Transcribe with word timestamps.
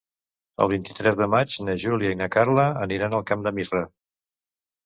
El 0.63 0.69
vint-i-tres 0.71 1.17
de 1.19 1.27
maig 1.33 1.57
na 1.67 1.75
Júlia 1.85 2.13
i 2.15 2.19
na 2.23 2.31
Carla 2.37 2.67
aniran 2.87 3.17
al 3.19 3.27
Camp 3.33 3.47
de 3.49 3.55
Mirra. 3.59 3.87